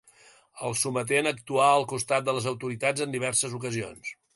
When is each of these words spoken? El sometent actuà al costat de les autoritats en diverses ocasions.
El 0.69 0.75
sometent 0.83 1.29
actuà 1.33 1.69
al 1.75 1.87
costat 1.95 2.29
de 2.31 2.37
les 2.39 2.51
autoritats 2.55 3.09
en 3.09 3.17
diverses 3.19 3.59
ocasions. 3.61 4.15